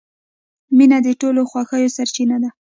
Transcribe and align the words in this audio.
•مینه 0.77 0.97
د 1.05 1.07
ټولو 1.21 1.41
خوښیو 1.49 1.93
سرچینه 1.95 2.37
ده. 2.43 2.49